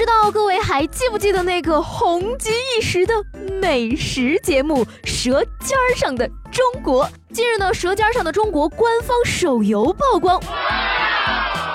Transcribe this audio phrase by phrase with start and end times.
[0.00, 3.12] 不知道各位还记不记得那个红极一时的
[3.60, 7.04] 美食节目《舌尖上的中国》？
[7.34, 10.40] 近日呢，《舌尖上的中国》官方手游曝光。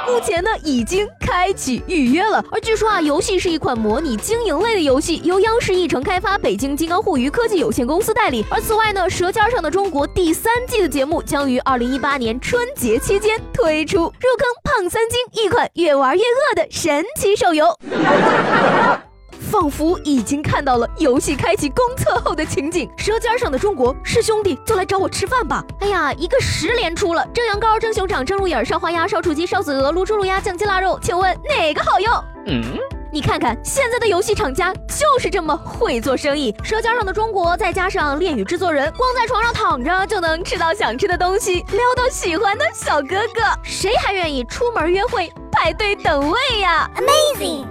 [0.08, 2.44] 目前呢，已经开启预约了。
[2.52, 8.45] 而据说啊，游戏是一款模拟经营类的游戏，由央视一城开发，北京金刚互娱科技有限公司代理。
[8.50, 17.78] 而此外呢，《舌尖上的中国》第三季的节目将于二零一八年春节期间推出，入坑胖三斤，一款越玩越饿的神奇手游。
[19.45, 22.90] 仿佛已经看到了游戏开启公测后的情景。
[22.98, 25.63] 舌尖上的中国是兄弟，就来找我吃饭吧！
[25.80, 32.14] 哎呀，一个十连出了蒸羊羔、蒸熊掌、蒸鹿眼、烧花鸭、烧雏鸡、烧子鹅、卤猪、卤鸭、酱鸡、腊肉，请问哪个好用？
[32.47, 32.64] 嗯，
[33.11, 36.56] 你看看现在的游戏厂家就是这么会做生意。
[36.64, 47.66] 舌尖上的中国，再加上恋与制作人，光在床上躺着就能吃到想吃的东西，撩到喜欢的小哥哥，谁还愿意出门约会排队等位呀？Amazing！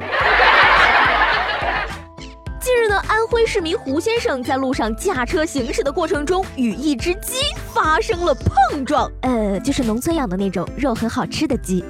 [3.55, 7.35] 市民胡先生在路上驾车行驶的过程中，与一只鸡
[7.73, 11.85] 发生了碰撞，呃，就是农村养的那种肉很好吃的鸡。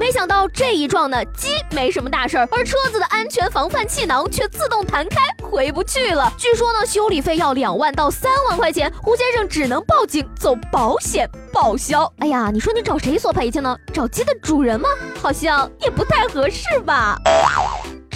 [0.00, 6.32] 没想到这一撞呢，鸡没什么大事儿，而车子的安全防范气囊却自动弹开，回不去了。
[6.36, 12.12] 据说呢，修理费要两万到三万块钱，胡先生只能报警走保险报销。
[12.18, 13.76] 哎呀，你说你找谁索赔去呢？
[13.92, 14.88] 找鸡的主人吗？
[15.22, 17.16] 好像也不太合适吧。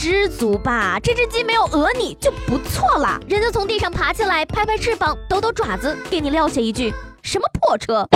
[0.05, 3.19] 知足吧，这只鸡没有讹你就不错了。
[3.27, 8.07] 人家从地上爬起来，拍拍翅膀，抖抖爪子，给你撂下一句：什么破车？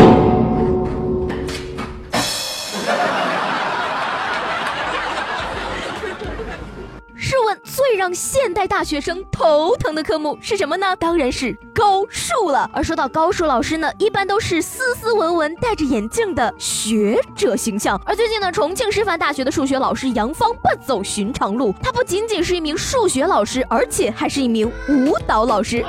[7.16, 7.57] 试问
[7.88, 10.94] 最让现代大学生头疼的科目是什么呢？
[10.96, 12.70] 当然是高数了。
[12.70, 17.98] 而说到高数老师呢，一般都是斯斯文文、戴着眼镜的学者形象。
[18.04, 25.82] 而最近呢，重庆师范大学的数学老师杨芳不走寻常路，他不仅仅是一名数学老师，而且还是一名舞蹈老师。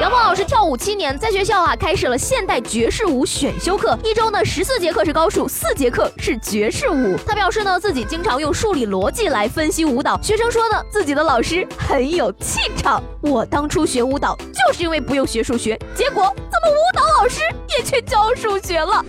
[0.00, 7.16] 杨鹏老师跳舞七年，在学校啊开设了现代爵士舞选修课，一周呢十四节课是高数，四节课是爵士舞。
[7.24, 13.00] 他表示呢自己经常用数理逻辑来分析舞蹈，学生说呢自己的老师很有气场。
[13.20, 16.34] 我当初学舞蹈就是因为不用学数学，结果
[16.64, 17.40] 舞蹈老师
[17.76, 19.04] 也去教数学了？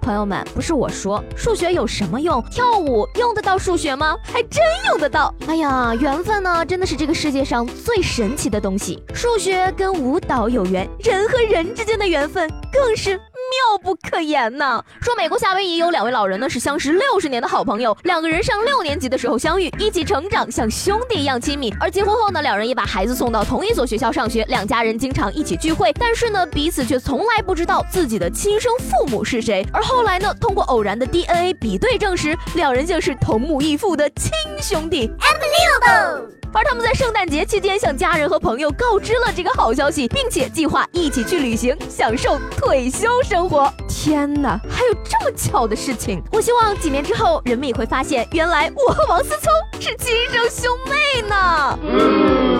[0.00, 2.42] 朋友们，不是我说，数学有什么用？
[2.50, 4.16] 跳舞用得到数学吗？
[4.22, 5.34] 还真用得到。
[5.46, 9.64] 哎呀，缘分呢真的是这个世界上最神奇的东西，数学。
[9.76, 13.20] 跟舞蹈有缘，人和人之间的缘分更是
[13.54, 14.82] 妙不可言呢。
[15.00, 21.72] 说美国夏威夷有两位老人呢，是相识六十年的好朋友，两个人上六年级的时候相遇，一起成长，像兄弟一样亲密。
[21.80, 29.66] 而结婚后呢，两人也把孩子送到同一所学校上学，两家人经常一起聚会，但是呢，彼此却从来不知道自己的亲生父母是谁。
[29.72, 35.10] 而后来呢，通过偶然的 DNA 比对证实，两人竟是同母异父的亲兄弟。
[35.18, 36.43] Unbelievable！
[36.54, 43.68] 而他们在圣诞节期间向家人和朋友告知了这个好消息，并且计划一起去旅行，享受退休生活。
[43.88, 46.22] 天哪，还有这么巧的事情！
[46.32, 51.78] 我希望几年之后，人们也会发现，原来我和王思聪是亲生兄妹呢。
[51.82, 52.53] 不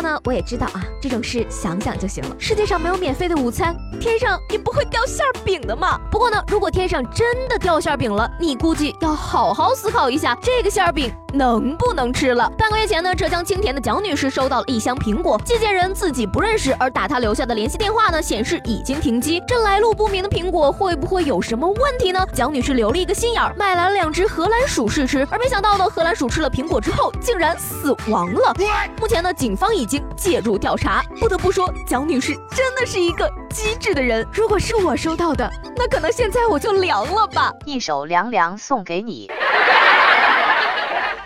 [0.00, 2.36] 呢，我也知道啊，这种事想想就行了。
[2.38, 5.98] 世界上没有免费的午餐，天上也不会掉馅饼的嘛。
[6.10, 12.50] 不过呢，如果天上真的掉馅饼了，你估计要好好思考一下，这个馅饼能不能吃了。
[12.58, 19.42] 半个月前呢，浙江青田的蒋女士收到了一箱苹果，寄件人自己不认识，而打她留下的联系电话呢，显示已经停机。
[19.46, 22.26] 这来路不明的苹果会不会有什么问题呢？
[22.32, 28.54] 蒋女士留了一个心眼儿，买来了两只荷兰鼠试吃，而没想到呢，荷兰鼠吃了苹果之后竟然死亡了。
[29.00, 31.02] 目前呢，警方已经介入调查。
[31.18, 34.24] 不得不说，蒋女士真的是一个机智的人。
[34.32, 37.52] 如果是我收到的，那可能现在我就凉了吧。
[37.64, 39.28] 一首凉凉送给你。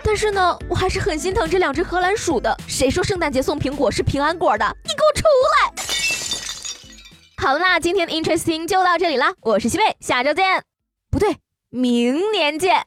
[0.05, 2.55] 但是呢，我还是很心疼这两只荷兰鼠的。
[2.67, 4.65] 谁说圣诞节送苹果是平安果的？
[4.83, 5.73] 你给我出来！
[7.37, 10.63] 好啦，今天的 Interesting 就到这里啦，我是西贝，下周见。
[11.09, 11.37] 不对，
[11.69, 12.85] 明年见。